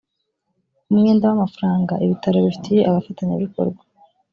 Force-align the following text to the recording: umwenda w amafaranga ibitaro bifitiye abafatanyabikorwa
umwenda 0.91 1.23
w 1.29 1.33
amafaranga 1.37 1.93
ibitaro 2.05 2.37
bifitiye 2.45 2.81
abafatanyabikorwa 2.89 3.81